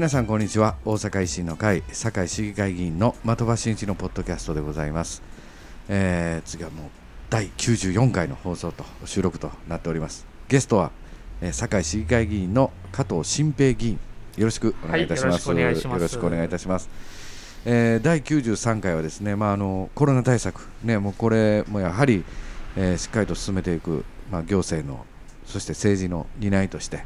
[0.00, 0.76] 皆さんこんにちは。
[0.86, 5.20] 大阪維新の会堺市議会議員の的場真一のポッドキャストでございます、
[5.90, 6.86] えー、次はもう
[7.28, 10.26] 第94回の放送と収録となっております。
[10.48, 10.90] ゲストは、
[11.42, 14.00] えー、堺市議会議員の加藤新平議員。
[14.38, 15.82] よろしくお願いいたします、はい、よろし
[16.16, 16.88] くお願いいたします。
[17.66, 22.24] えー、第93回はですね、まあ、あのコロナ対策、ね、もうこれもやはり、
[22.74, 25.04] えー、しっかりと進めていく、まあ、行政の
[25.44, 27.04] そして政治の担いとして、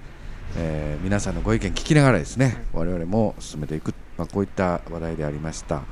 [0.56, 5.82] えー、皆さんのご意見聞きながらですね、我々も進めていく、まあ、こういった話題でありました、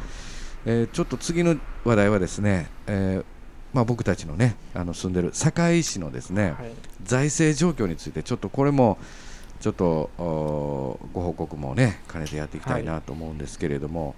[0.65, 3.25] えー、ちょっと次の話題はですね、えー
[3.73, 6.55] まあ、僕たちのねあの住んでる堺市のですね、はい、
[7.03, 8.99] 財政状況についてちょっとこれも
[9.61, 14.15] ちょっとご報告もね兼ねてやっていきたいなと思うんですけれども、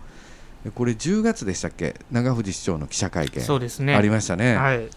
[0.64, 1.94] はい、これ10月でしたっけ？
[2.10, 3.42] 長藤市長の記者会見。
[3.42, 4.88] そうです、ね、ありましたね、はい、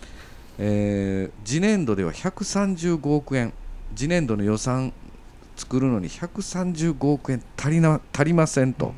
[0.58, 3.54] えー、次年度では135億円。
[3.95, 4.92] 次年度の予算
[5.58, 8.94] 作るのに135億円足りな足りませんと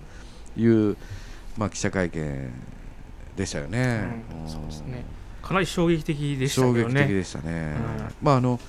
[0.57, 0.97] いう、うん、
[1.57, 2.51] まあ、記者会見
[3.35, 4.23] でしたよね。
[4.43, 5.05] うん、そうですね
[5.41, 6.67] かなり衝撃的でしたね。
[6.67, 7.75] 衝撃的でしたね。
[8.21, 8.59] うん、まああの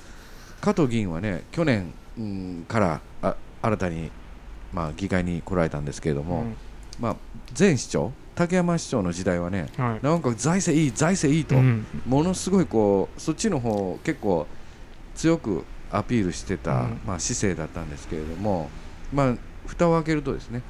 [0.60, 4.10] 加藤議員はね去年、うん、からあ新たに
[4.72, 6.44] まあ議会に来られたんですけれども、
[7.00, 7.16] まあ
[7.58, 11.56] 前市長竹山市長の時代はね、はい、なんか財政いい財政いいと、
[12.06, 14.46] ものすごいこうそっちの方結構
[15.14, 18.70] 強くアピールしてた、まあ、姿勢だったんですけれども、
[19.12, 19.34] まあ、
[19.66, 20.62] 蓋を開けるとですね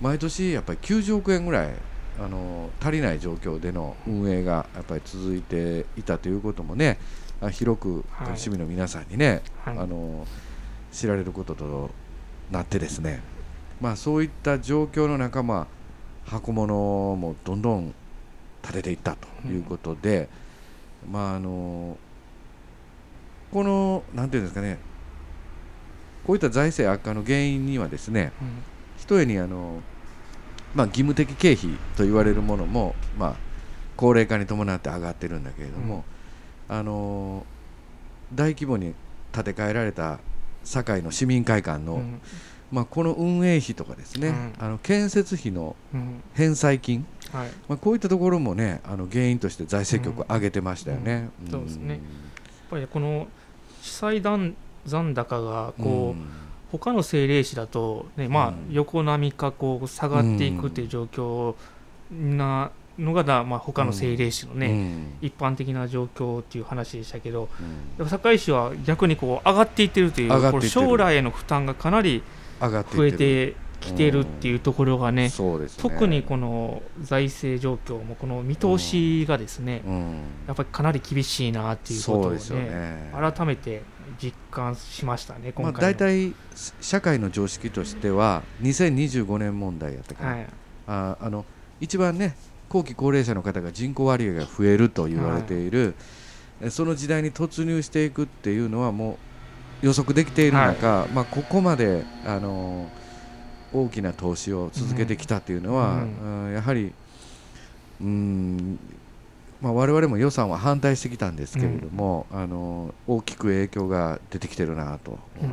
[0.00, 1.72] 毎年やっぱり90億円ぐらい
[2.20, 6.98] あの足りない状況での運営がやっぱり続いていたということもね
[7.52, 8.04] 広く
[8.36, 10.26] 市民の皆さんにね、はい、あの
[10.92, 11.90] 知られることと
[12.50, 13.22] なってですね、
[13.80, 15.66] まあ、そういった状況の中、ま
[16.26, 17.94] あ、箱物もどんどん
[18.62, 20.28] 立てていったということで、
[21.06, 21.96] うん、まああの
[23.52, 24.78] このなんていうんですかね。
[26.24, 28.48] こういった財政悪化の原因にはですね、うん、
[28.96, 29.80] ひとえにあの、
[30.74, 33.34] まあ、義務的経費と言われるものも、まあ、
[33.96, 36.04] 高齢化に伴って上がってるんだけれども、
[36.68, 37.44] うん、あの
[38.32, 38.94] 大規模に
[39.32, 40.20] 建て替えられた
[40.64, 42.20] 堺の市民会館の、うん、
[42.70, 45.74] まあ、この運営費とかですね、あの建設費の
[46.34, 51.30] 返済金、はい、まあ、こういったところもねあの原因として財政局上げてましたよね。
[51.50, 51.94] そうですね。
[51.94, 52.00] やっ
[52.70, 53.26] ぱりこの
[53.82, 54.54] 地裁残
[55.14, 56.28] 高がこう、うん、
[56.70, 61.54] 他の政令市だと、ねまあ、横並みかこう下がっていくという状況
[62.10, 67.48] なのがだ、まあ、他の政令市のね、うん、一般的な状況っていう話でしたけど、
[67.98, 72.22] うん、堺市は逆にこう上がっていってるという将来への負担がかなり
[72.60, 79.94] 増えてきてるっていうところがねうんね、特にこの財政状況もこの見通しがですね、うん。
[79.94, 80.10] うん、
[80.46, 83.82] やっぱりかなり厳しいなっていうことをね、ね、改めて
[84.20, 86.32] 実感しましたね、今回、まあ、大体
[86.80, 90.46] 社会の常識としては2025年問題やったから、はい、
[90.86, 91.44] ああの
[91.80, 92.36] 一番ね
[92.68, 95.94] 後期高齢者の方が人口割合が増えると言われている、
[96.60, 99.18] はい、その時代に突入していくっていうのはも
[99.82, 103.01] う予測できている中、はい、まあ、ここまであのー
[103.72, 106.92] 大きな投資を続けてきたというのは、うん、やはり
[108.00, 108.78] うん
[109.60, 115.50] まあ、我々も予算は反対してきたんですけれども、うん、あの大きく影響が出てきてるなと、うん、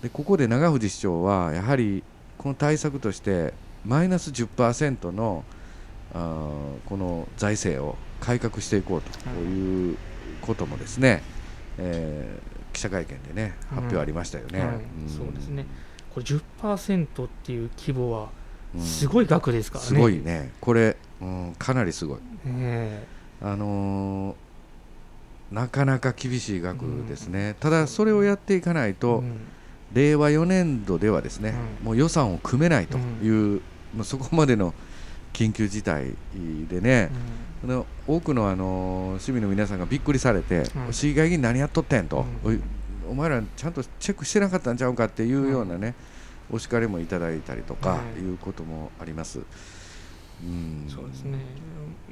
[0.00, 2.04] でここで長藤市長はやはり
[2.36, 3.52] この対策として
[3.84, 5.42] マイナス10%の
[6.14, 6.46] あ
[6.86, 9.10] この財政を改革していこうと
[9.40, 9.94] い。
[9.94, 9.96] う
[10.40, 11.22] こともですね、
[11.76, 14.62] えー、記者会見でね発表ありましたよね。
[15.06, 15.66] そうですね
[16.18, 18.28] これ10%っていう規模は
[18.80, 20.52] すごい額ですからね、すごいね。
[20.60, 23.06] これ、うん、かなりすごい、え。
[23.40, 29.38] ー、あのー、なかなか厳しい額ですね、うん、ただそれをやっていかないと、うん、
[29.92, 33.62] 令和4年度ではですね、もう予算を組めないという、
[33.94, 34.74] まあ、そこまでの
[35.32, 36.14] 緊急事態
[36.68, 37.10] でね、
[37.64, 42.26] うん、多くのあの市民の皆さんがびっくりされて、市議会議員何やっとってんと、
[43.08, 45.94] お前らちゃんとチェックしてなかったんちゃうかっていうようなね、うん、
[46.50, 48.20] お叱りもいただいたりとかい。
[48.20, 49.40] うこともあります。
[50.42, 51.38] うん、そうですね、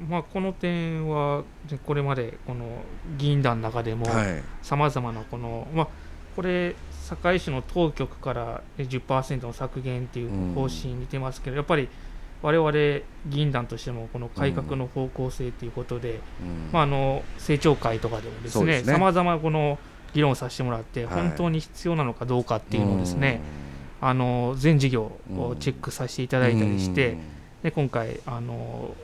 [0.09, 1.43] まあ、この点は
[1.85, 2.65] これまでこの
[3.17, 4.05] 議員団の中でも
[4.61, 5.87] さまざまなこの、まあ、
[6.35, 6.75] これ
[7.05, 11.87] 堺市の当局から10%の削減っていう方針に出ますけど、やっぱり
[12.41, 12.71] 我々
[13.27, 16.19] 議員団としてもこの改革の方向性ということで、
[16.71, 19.79] まあ、あの政調会とかでもですねさまざまこの
[20.13, 23.41] 議論させてもらって、本当に必要なのかどうかっていうのをですね、
[23.99, 27.17] あの全事業をチェックさせていただいたりして、
[27.63, 28.95] で今回あの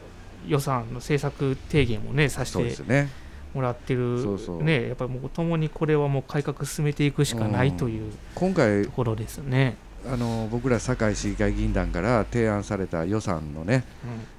[0.47, 3.07] 予算の政策提言をねさせて
[3.53, 4.23] もらってる
[4.61, 9.75] ねやっぱりもうともにこれはもう改革進めていくしかないという今回ところですね。
[10.05, 13.85] あの僕ら堺市議会議員団から提案された予算のね、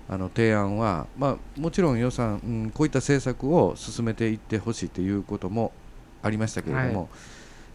[0.09, 5.73] うん、あの提案は、まあ、もちろん予算、うん、こういった政策を進めていってほしいということも
[6.23, 7.09] ありましたけれども、はい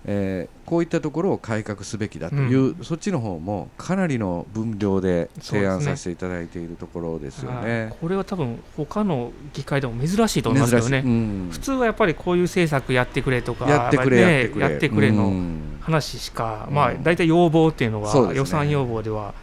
[0.06, 7.86] えー、こういったところを改革すべきだという、うん、そっちの方もかなりの分量で提案させていただいているところですよね。
[7.88, 15.10] ねこれは多分他の議会でも珍しいと思いますよね、うん、普通はやっぱりこういう政策やってくれとかやってくれ、ね、やってくれ。
[15.12, 15.34] の
[15.82, 19.34] 話しか、うん、まあ大体要望っていうのは、予算要望では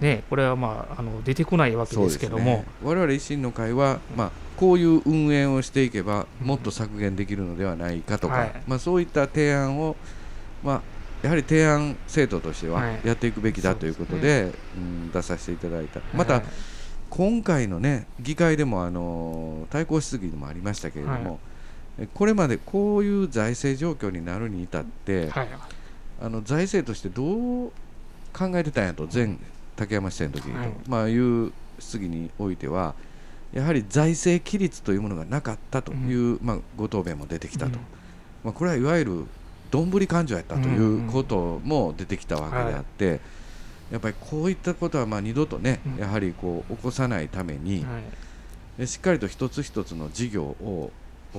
[0.00, 9.96] ね、これはまああの出てこないわけですけども、ね、我々維新の会はまあこういう運営をしていけばもっと削減できるのではないかとか、はい、まあ、そういった提案を、
[10.62, 10.82] まあ、
[11.22, 16.00] やはり提案政党としてはやっていくべきだということで,、ね、うん、出させていただいた。
[16.12, 16.42] また、
[17.10, 21.38] 今回の、ね、議会でもあの対抗質疑でもありましたけれども、
[21.98, 25.48] はい、これまでこういう財政状況になるに至って、はい、
[26.22, 27.72] あの財政としてどう
[28.32, 29.36] 考えてたんやと前
[29.76, 30.88] 竹山市政の時にと、はい。
[30.88, 32.94] まあ、いう質疑においては
[33.52, 37.74] やはり財政規律というものがなかったという、うん、まあ、ご答弁も出てきたと、うん、
[38.44, 39.26] まあ、これはいわゆる
[39.70, 43.22] どんぶり勘定やったということも出てきたわけであって、うんうんはい、
[43.92, 47.84] やっぱりこういったことはまあ二度とね、やはりこう起こさないために、
[48.78, 50.90] はい、しっかりと一つ一つの事業を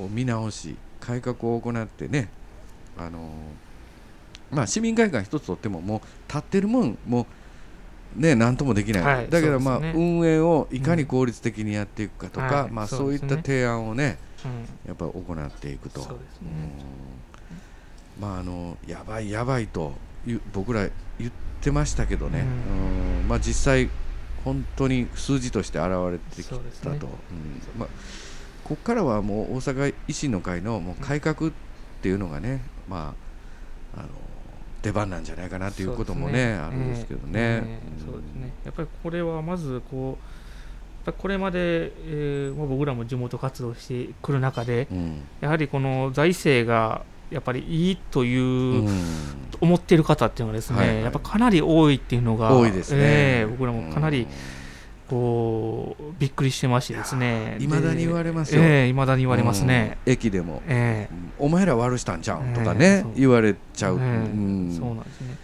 [0.10, 2.30] 見直し改革を行ってね、
[2.98, 7.26] あのー、まあ、市民会館一つとってももう立ってるもんもう
[8.16, 14.18] ね、なんともできない、はい、だけど、まあ、ね、運営をいかに効率的にやっていくかとか、うん、まあ、そういった提案をね、
[14.86, 16.08] やっぱり行っていくと、ね、
[18.20, 19.94] まあ、あのやばいやばいと
[20.54, 20.88] 僕ら
[21.20, 21.32] 言っ
[21.62, 22.46] てましたけどね、
[23.22, 23.90] うん、まあ、実際、
[24.44, 26.50] 本当に数字として現れてき
[26.82, 27.08] たと、
[27.78, 27.90] まあ、
[28.64, 31.52] ここからはもう大阪維新の会のもう改革っ
[32.02, 33.16] ていうのがね、ま
[33.96, 34.10] あ、あの
[34.84, 36.54] 出番なんじゃないかなということもね、ね。
[36.54, 37.82] あるんですけどね。
[38.06, 38.54] そうですね。
[38.66, 48.90] やっぱりこれはまずこうこれまで、えー、僕らも地元活動してくる中で、うん、やはりこの財政がやっぱりいいという、うん、
[49.60, 54.28] 思っている方っていうのがですね、はいはい、やっぱかなり多いっていうのが多いですね、えー、僕らもかなり、うん
[55.14, 57.58] こうびっくりしてましてですね。
[57.60, 58.62] いまだに言われますよ。
[58.62, 64.74] いま、えー、だに言われますね、うん、駅でも、えー、お前ら悪したんじゃんとかね、えー、言われちゃう、そうなんで
[65.12, 65.38] すね。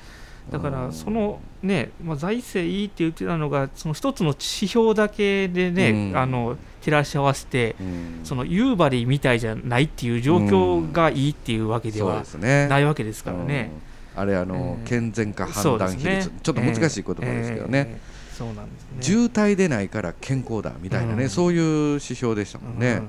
[0.50, 13.70] だからそのね、まあ、財政いいって言ってたのがその一つの指標だけでね、うん、あの照らし合わせて、うん、その夕張みたいじゃないっていう状況がいいっていうわけではないわけですからね。
[14.16, 18.00] あれあの、健全化判断比率、ね、ちょっと難しい言葉ですけどね。
[18.34, 18.98] そうなんですね。
[19.02, 21.62] 渋滞でないから健康だみたいなね、うん、そういう
[21.94, 23.02] 指標でしたもんね。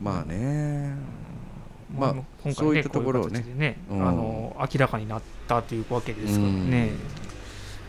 [0.00, 0.94] まあね、
[1.98, 3.44] まあ、今回、そういったところをね。
[3.56, 6.90] ね、あの明らかになったというわけですからね。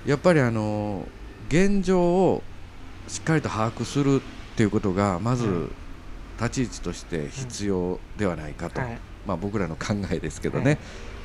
[0.05, 1.07] やっぱりあの
[1.49, 2.43] 現状を
[3.07, 5.69] しっかりと把握するっていうことがまず
[6.39, 8.81] 立ち位置として必要ではないかと、
[9.27, 10.77] まあ、僕らの考えですけどね、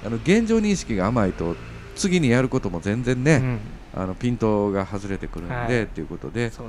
[0.05, 1.57] あの現状認識が甘いと
[1.95, 3.59] 次にやることも全然ね、
[3.95, 6.51] あのピントが外れてくるんで、はい、ということで。
[6.51, 6.65] そ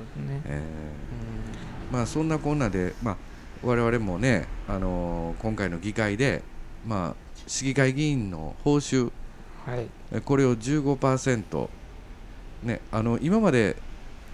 [1.92, 3.18] まあ、そんなこんなで、まあ、
[3.64, 6.44] 我々もね、あのー、今回の議会で、
[6.86, 7.16] まあ、
[7.48, 9.12] 市議会議員の報酬、
[9.66, 11.70] はい、これを15%、
[12.64, 13.76] ね、あの今まで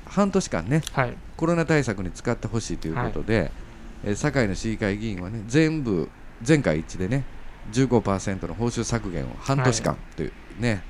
[0.06, 3.52] 半年間ね、はい、コロナ対策に使ってほしいということで、はい、
[4.06, 6.10] え堺の市議会議員はね全部
[6.42, 7.24] 全会一致でね
[7.72, 10.82] 15%の報酬削減を半年間というね、はい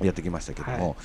[0.00, 0.96] やってきましたけども、はい、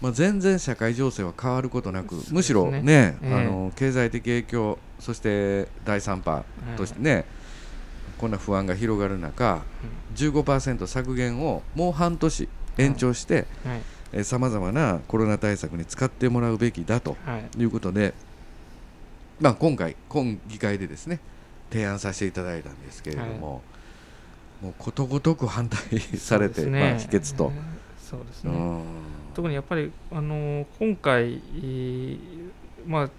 [0.00, 6.44] まあ、全然社会情勢は変わることなく、ね、むしろね、えー、あの経済的影響そして第3波
[6.76, 7.24] としてね、
[8.18, 9.62] こんな不安が広がる中、
[10.10, 12.48] うん、15%削減をもう半年
[12.78, 13.46] 延長して
[14.22, 17.16] さまざまなコロナ対策に使ってもらうべきだと
[17.58, 17.64] い。
[17.64, 18.14] うことで、はい、
[19.40, 21.20] まあ、今回今議会でですね
[21.72, 27.50] 提案させていただいたんですけれども、はい、もうことごとく反対されて、ね、まあ、否決と。
[27.98, 28.82] そうですね、
[29.32, 31.40] 特にやっぱり、あの今回、
[32.86, 33.10] まあ、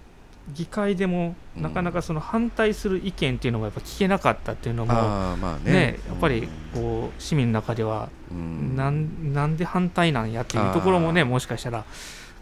[0.52, 11.84] 議会でもなかなかその反対する意見っていうのもやっぱ聞けなかったっていうのも、まあね、ね、やっぱりこう市民の中では、なんなんで反対なんやっていうところもねもしかしたら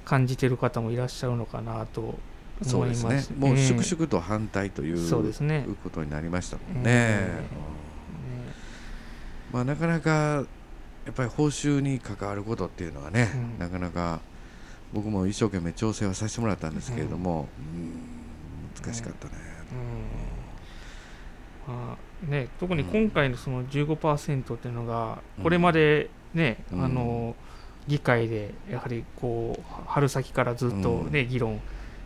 [0.05, 2.19] 感じてる方もいらっしゃるのかなと
[2.65, 3.07] 思います。
[3.31, 6.83] ねもう粛々と反対という,、そうですね、ことになりましたもんね。
[6.87, 10.45] えー、まあ、なかなか
[11.05, 14.21] やっぱり報酬に関わることっていうのはね、うん、なかなか
[14.93, 19.53] 僕も一生懸命調整はさせてもらったんですけれども、うん、難しかったね。
[21.67, 27.35] まあね、特に今回のその15%っていうのが、これまでね、あの
[27.89, 31.61] 議会でやはりこう春先からずっとね、議論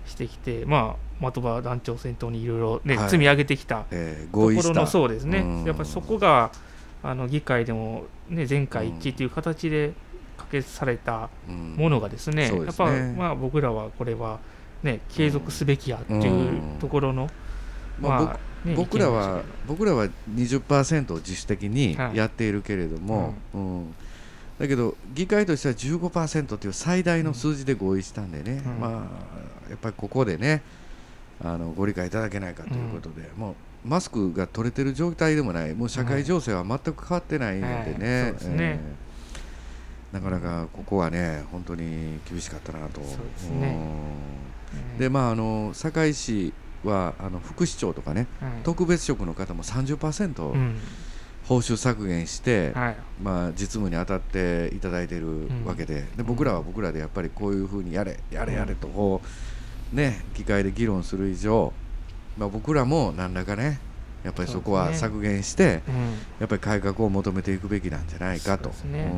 [0.07, 3.97] してきて、まあ、的場団長先頭にいろいろね、積み上げてきたと
[4.33, 6.51] ころのそうですね、やっぱりそこが
[7.03, 9.93] あの議会でも、ね、全会一致という形で
[10.37, 12.87] 可決されたものがですね、やっぱ、
[13.17, 14.39] まあ、僕らはこれは、
[14.83, 17.29] ね、継続すべきやっていうところの、
[18.01, 23.95] まあね、僕らは僕らは20%を自主的にやっているけれども、はい、うん
[24.59, 30.63] だけど議会としては15%という最大の数字で合意したんでね、うん、まあ、やっぱりここでね
[31.45, 35.75] あのご理解いただけないかということで、うん、もうマスクが取れてる状態でもない。
[35.75, 38.35] もう社会情勢は全く変わってないのでね。
[38.43, 38.81] え
[40.13, 43.01] なかなかここはね本当に厳しかったなと。
[44.99, 46.53] で、まああの堺市
[46.85, 50.79] はあの副市長とかね、はい、特別職の方も30%、うん、
[51.49, 56.05] 報酬削減して、はい、まあ、実務に当たっていただいているわけで。
[56.17, 59.21] で僕らは僕らでやっぱりこういうふうにやれやれやれとこ
[59.93, 61.73] う、ね、議会で議論する以上、
[62.37, 63.79] まあ、僕らも何らかね
[64.25, 65.95] やっぱりそこは削減して、ねうん、
[66.41, 69.13] やっぱり改革を求めていくべきなんじゃないかと、ね、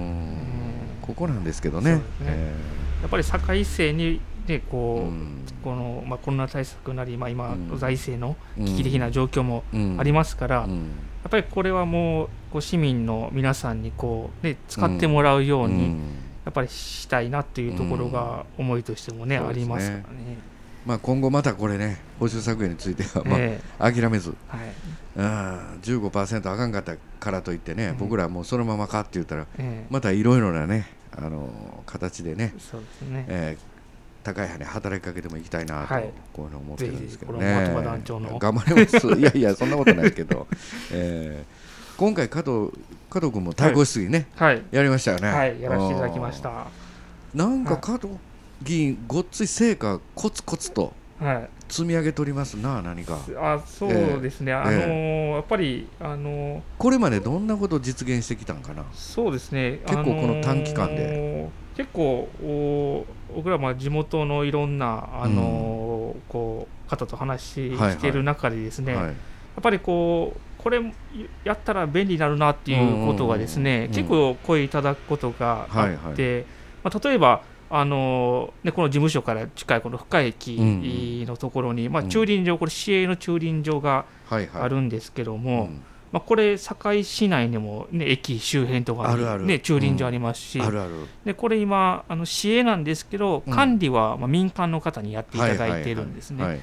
[1.01, 1.95] ここなんですけどね。
[1.95, 2.03] ね。
[2.21, 9.63] えー、やっぱり堺市にでこう、うん、このまあ、コロナ対策なり、まあ、今、財政の危機的な状況も
[9.99, 10.91] ありますから、うん、
[11.29, 15.97] っぱりこれはもうこう市民の皆さんにこう、ね、使ってもらうように、
[16.45, 20.39] やっぱりしたいなっていうところが思いとしてもね、ありますからね。
[20.87, 24.61] まあ、今後またこれね報酬削減については、まあ、えー、諦めず、はい、
[25.17, 33.68] うん、15%あかんかったからといってね、僕らもうそのままかって言ったら、えー、またいろいろなねあの形でねそうですね、えー
[34.35, 35.95] 高い羽働きかけてもいきたいなと、
[36.33, 37.73] こういうの思ってるんですけどね。
[38.39, 39.07] 頑張ります。
[39.09, 40.47] いやいやそんなことないけど、
[40.93, 42.71] えー、今回加藤
[43.09, 45.29] 加藤君も対抗質疑ね、はい、やりましたよね。
[45.29, 46.67] はい、やらせていただきました。
[47.35, 48.09] なんか加藤
[48.63, 50.93] 議員ごっつい成果コツコツと。
[51.69, 53.19] 積み上げておりますな何か。
[53.37, 53.91] あそう
[54.23, 58.85] ですね、えー、あのーえー、やっぱりあのー、これまでどんなことを実現してきたんかな？
[58.95, 59.81] そうですね。
[59.85, 63.07] 結構この短期間で、結構お
[63.37, 69.19] 僕らまあ地元のいろんなあの、うん、こう方と話している中でですね、はいはい、や
[69.61, 70.81] っぱりこうこれ
[71.45, 76.45] やったら便利になるなっていうことがですね、結構声いただくことがあって、はいはい、
[76.83, 80.57] まあ、例えばあのね、この事務所から近いこの深駅
[81.29, 90.61] のところに、うん、まあ、駐輪場、これ市営の駐輪場があるんですけども、はいはいうんまあ、これ堺市内にも、ね、駅周辺とかに、ね、駐輪場ありますし、
[91.25, 96.61] でこれ今あの市営なんですけど管理は、まあ、民間の方にやっていただいているんですね。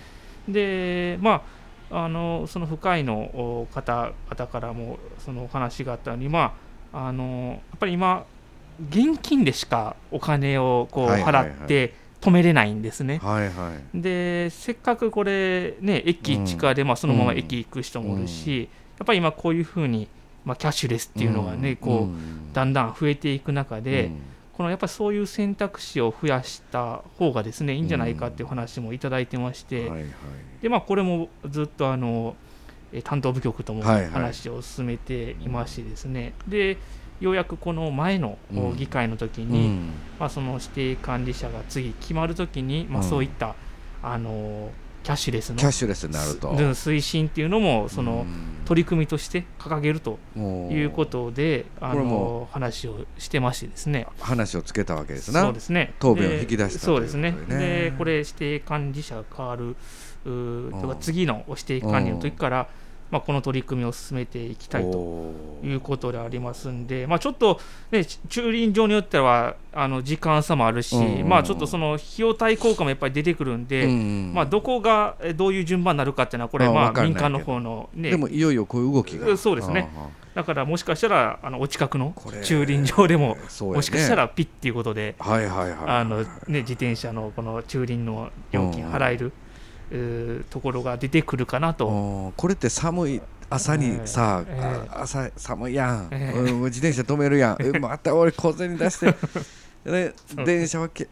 [0.47, 1.43] でま
[1.91, 6.55] ああのその深いの方々からもそのお話があったように、ま
[6.91, 8.25] あ、あのやっぱり今
[8.89, 13.19] 現金でしかお金をこう払って止めれないんですね。
[13.21, 18.63] はいはい、でせっかくこれね駅地下でまあそのまま駅行く人もいるし、うん。
[18.63, 20.07] やっぱり今こういうふうに、
[20.45, 24.11] まあ、キャッシュレスっていうのがね、こうだんだん増えていく中で、
[24.53, 29.91] このやっぱりそういう選択肢を増やした方がですねいいんじゃないかっていう話もいただいてまして、
[30.61, 32.35] でまあ、これもずっとあの
[33.03, 36.77] 担当部局とも話を進めていましてですね、で
[37.19, 38.37] ようやくこの前の
[38.77, 43.55] 議会の時に、まあ、その指定管理者が次決まる時に、まあ、そういった、
[44.03, 44.69] あの
[45.05, 46.49] キャッシュレスのキャッシュレスになると。
[46.49, 48.25] 推進っていうのもその
[48.65, 54.07] 取り組みとして掲げるということであの話をしてましてですね。
[54.19, 55.93] 話をつけたわけですねそうですね。
[55.99, 57.35] 答弁を引き出したそうですね。
[57.47, 59.75] でこれ指定管理者が変わる
[60.23, 62.67] とか次の指定管理の時から
[63.11, 65.31] まあ、この取り組みを進めていきたいと
[65.63, 67.59] いうことでありますんで、まあ、ちょっと、
[67.91, 79.37] ね、駐輪場によってはあの時間差もあるし、うんうん、まあ、ちょっとその費用対効果もやっぱり出てくるんで、うんうん、まあ、どこがどういう順番になるかっていうのは、これ、まあ、民間の方の、ね、でもいよいよこういう動きが。
[79.37, 79.89] そうですね。
[80.33, 89.31] だからもしかしたらあのお近くの駐輪場でも、もしかしたらピッっていうことで、自転車のこの駐輪の料金払える。
[90.49, 92.33] ところが出てくるかなと。
[92.35, 97.79] これって寒い朝にさ、えー、朝寒いやん、えー、自転車止めるやん。
[97.79, 99.15] また俺小銭出して。
[99.85, 101.07] ね、電車はけ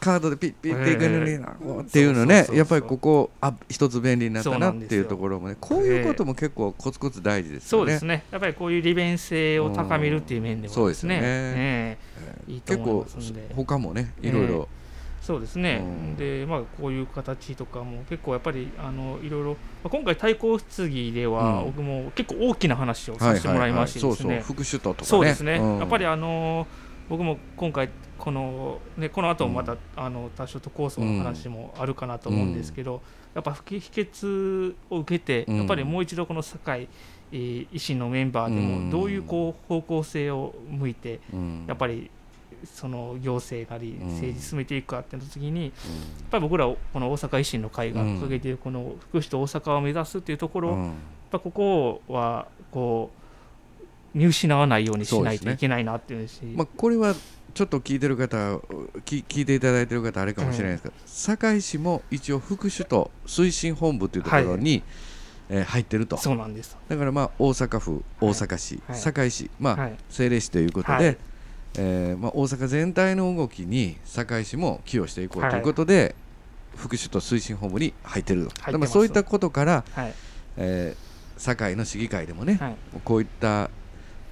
[0.00, 13.06] カードでピッピッっていくのにな、えー、っていうのねやっぱりここあ一つ便利になったなっていうところもねこういうことも結構コツコツ大事ですよね、そうですねやっぱりこういう利便性を高めるっていう面でも、ね、そうですね、えー、いい結構
[13.54, 14.68] 他もねいろいろ、
[15.20, 24.42] そうですね、うん、でまあこういう形とかも結構やっぱりあのいろいろ、まあ、今回対抗質疑では、僕も結構大きな話をさせてもらいましてですね。
[24.44, 26.66] 副首都とか、ね、そうですね、うん、やっぱりあの
[27.08, 33.02] 僕も今回このねこの後もまた、あの多少と構想の話もあるかなと思うんですけど、
[33.34, 36.88] やっぱ秘訣を受けてやっぱりもう一度この堺
[37.32, 41.20] 維新のメンバーでもどういうこう方向性を向いて
[41.66, 42.10] やっぱり
[42.64, 45.72] その行政なり政治進めていくかってなった時に、やっ
[46.30, 50.88] ぱり僕らこの大阪維新の会が掲げているこの福祉と大阪を目指すっていうところ、やっ
[51.30, 53.10] ぱここはこ
[54.14, 57.14] う見失わないようにしないといけないなっていうし、まあ、これは
[57.54, 58.36] ちょっと聞いてる方
[59.04, 64.82] 聞聞いていただいてる方あれかもしれないですが、堺市も一応副首都推進本部というところに、はい。
[65.52, 66.16] えー、入ってると。
[66.16, 66.76] そうなんです。
[66.88, 71.18] だからまあ大阪府、大阪市、はい、堺市、まあ、はい、政令市ということで、はい、
[71.76, 76.14] えー、まあ、大阪全体の動きに堺市も寄与していこうということで、
[76.76, 78.78] 副首都推進本部に入ってると。
[78.78, 80.14] まあ、そういったことから、はい。
[80.56, 82.60] えー、堺の市議会でもね、
[83.04, 83.70] こういった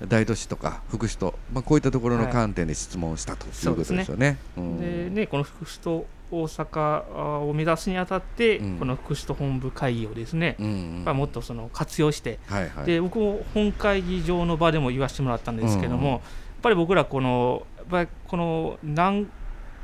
[0.07, 4.38] 大都市とか副首都、まあ、こういったところの観点で質問したということですよね。
[4.57, 5.26] でね。
[5.26, 16.21] この副首都大阪を目指すにあたって、うん、この福祉と本部会議をですね、うんうん、もっとその活用して、はいはい、で僕も本会議場の場でも言わせてもらったんですけども、
[16.62, 19.27] ぱり僕らこのやっぱりこの南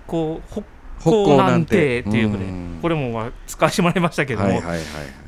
[0.06, 0.62] こう北
[1.02, 2.44] 高難定っていうこれ,、
[2.82, 4.62] これもまあ使わせてもらいましたけども、やっ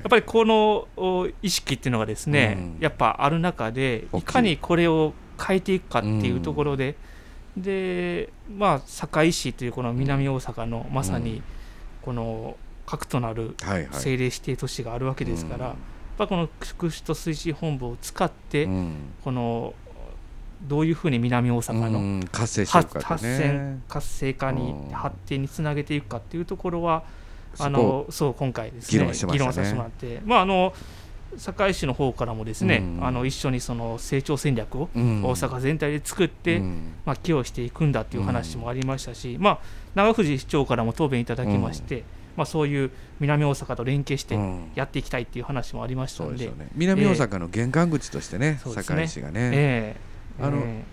[0.09, 4.23] ぱりこの意識っていうのがですね、うん、やっぱある中でい。
[4.23, 5.13] かにこれを
[5.45, 6.97] 変えていくかっていうところで、
[7.57, 11.43] でまあ堺市というこの南大阪のまさに
[12.03, 15.77] この核となる政令指定都市があるわけですから、やっ
[16.17, 18.67] ぱこの福祉と推進本部を使って、
[19.25, 19.75] この
[20.63, 22.67] どういうふうに南大阪の活性
[23.89, 27.03] 活性化に発展につなげていくかっていうところは
[27.59, 30.21] あのそう今回ですね議論させてもらって。
[30.25, 30.73] まああの
[31.39, 39.59] 堺市の方からもですね、うん、あの一緒にその成長戦略を大阪全体で作って、うん、まあ、寄与していくんだっていう話もありましたし、うん、まあ、
[39.95, 42.05] 長藤市長からも答弁いただきまして、
[42.37, 42.91] まあ、そういう
[43.21, 44.39] 南大阪と連携して
[44.75, 49.51] やっていきたいっていう話もありましたので,、ね、南大阪の玄関口としてね、えー、堺市がね。
[49.53, 50.06] えー、
[50.41, 50.85] あの、え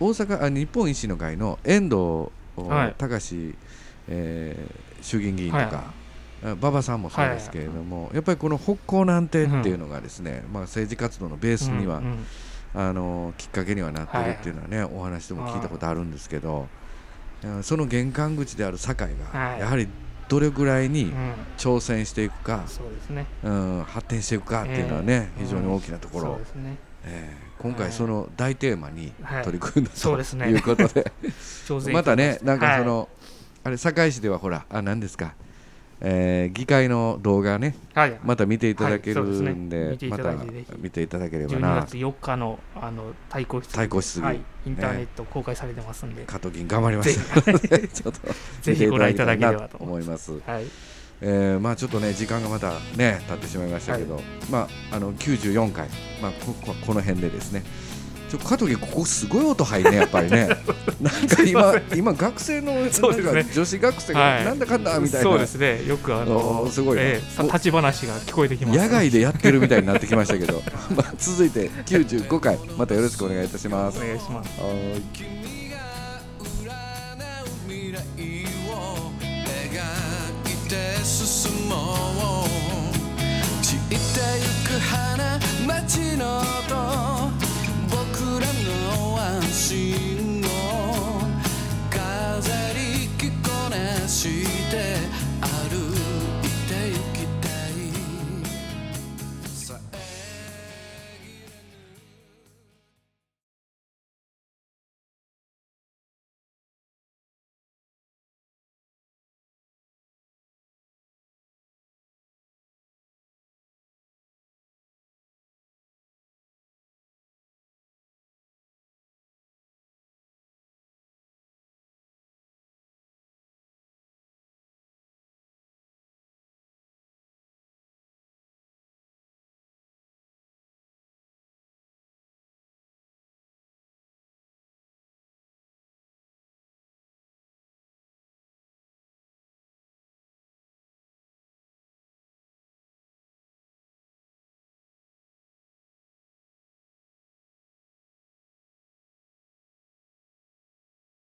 [0.00, 2.30] ー、大阪あ日本維新の会の遠藤
[2.98, 3.54] 隆、はい、
[4.08, 6.52] えー、衆議院議員とか、はい。
[6.60, 12.02] 馬場さんもそうですけれども、はい、やっぱりこの北高難定っていうのがですね、うん、まあ、政治活動のベースには、
[12.74, 16.68] あのきっかけにはなってるっていうのはね、はい、お話でも聞いたことあるんですけど
[17.62, 19.88] その玄関口である堺がやはり
[20.28, 21.12] どれぐらいに
[21.58, 22.64] 挑戦していくか、
[23.10, 23.26] うん、ね、
[23.86, 26.78] 発展していくかっていうのはね、えー、非常に大きなところ、ね。
[27.04, 29.12] えー、今回その大テーマに
[29.44, 31.12] 取り組んだ、はい、ということで。
[31.92, 33.08] またねなんかその、
[33.64, 35.34] あれ堺市ではほらあ何ですか。
[36.04, 40.32] えー、議会の動画ね、はい、また見ていただけるんではいでね、また
[40.76, 41.82] 見ていただければな。
[41.82, 47.14] 12月4日のあの対抗質対抗はい、インターネット公開されてますんで、加藤銀頑張ります。
[47.14, 48.20] ちょっと
[48.62, 50.40] ぜひご覧いただければと思います。
[50.44, 50.64] はい
[51.20, 55.88] えー、まあちょっとね時間がまたね経ってしまいましたけど、はい、まああの94回。
[56.20, 57.62] まあこここの辺でですね。
[58.32, 60.48] ちょ加藤ここすごい音入るねやっぱりね。
[61.02, 65.84] なんか今今学生のなんか女子学生がなんだかんだみたいな、そうですね。
[65.86, 70.62] よくあのすごい、えー、立ち話が聞こえてきます、野外でやってるみたいになってきましたけど。
[70.96, 72.58] まあ続いて95回。
[72.78, 73.98] またよろしくお願いいたします。
[73.98, 74.50] お願いします。
[78.16, 78.31] 進